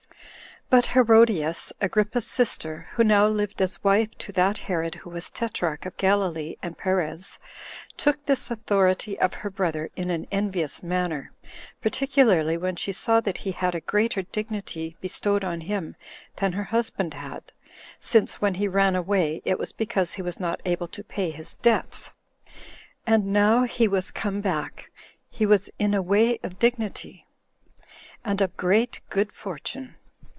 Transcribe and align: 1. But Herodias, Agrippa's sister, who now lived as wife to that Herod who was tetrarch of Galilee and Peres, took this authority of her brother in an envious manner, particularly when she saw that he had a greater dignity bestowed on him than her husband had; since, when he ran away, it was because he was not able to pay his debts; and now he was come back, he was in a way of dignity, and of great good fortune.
1. 0.69 0.79
But 0.79 0.87
Herodias, 0.91 1.73
Agrippa's 1.81 2.25
sister, 2.25 2.87
who 2.93 3.03
now 3.03 3.27
lived 3.27 3.61
as 3.61 3.83
wife 3.83 4.17
to 4.19 4.31
that 4.31 4.57
Herod 4.57 4.95
who 4.95 5.09
was 5.09 5.29
tetrarch 5.29 5.85
of 5.85 5.97
Galilee 5.97 6.55
and 6.63 6.77
Peres, 6.77 7.39
took 7.97 8.25
this 8.25 8.49
authority 8.49 9.19
of 9.19 9.33
her 9.33 9.49
brother 9.49 9.89
in 9.97 10.09
an 10.09 10.27
envious 10.31 10.81
manner, 10.81 11.33
particularly 11.81 12.55
when 12.55 12.77
she 12.77 12.93
saw 12.93 13.19
that 13.19 13.39
he 13.39 13.51
had 13.51 13.75
a 13.75 13.81
greater 13.81 14.21
dignity 14.21 14.95
bestowed 15.01 15.43
on 15.43 15.59
him 15.59 15.97
than 16.37 16.53
her 16.53 16.63
husband 16.63 17.15
had; 17.15 17.51
since, 17.99 18.35
when 18.39 18.53
he 18.53 18.69
ran 18.69 18.95
away, 18.95 19.41
it 19.43 19.59
was 19.59 19.73
because 19.73 20.13
he 20.13 20.21
was 20.21 20.39
not 20.39 20.61
able 20.63 20.87
to 20.87 21.03
pay 21.03 21.31
his 21.31 21.55
debts; 21.55 22.11
and 23.05 23.25
now 23.25 23.63
he 23.63 23.89
was 23.89 24.09
come 24.09 24.39
back, 24.39 24.89
he 25.29 25.45
was 25.45 25.69
in 25.79 25.93
a 25.93 26.01
way 26.01 26.39
of 26.43 26.59
dignity, 26.59 27.27
and 28.23 28.39
of 28.39 28.55
great 28.55 29.01
good 29.09 29.33
fortune. 29.33 29.97